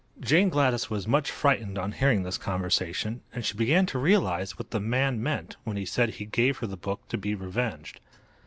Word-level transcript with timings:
Jane 0.19 0.49
Gladys 0.49 0.89
was 0.89 1.07
much 1.07 1.29
frightened 1.29 1.77
on 1.77 1.91
hearing 1.91 2.23
this 2.23 2.39
conversation, 2.39 3.21
and 3.33 3.45
she 3.45 3.55
began 3.55 3.85
to 3.85 3.99
realize 3.99 4.57
what 4.57 4.71
the 4.71 4.79
man 4.79 5.21
meant 5.21 5.57
when 5.63 5.77
he 5.77 5.85
said 5.85 6.15
he 6.15 6.25
gave 6.25 6.57
her 6.57 6.65
the 6.65 6.75
book 6.75 7.07
to 7.09 7.19
be 7.19 7.35
revenged. 7.35 7.99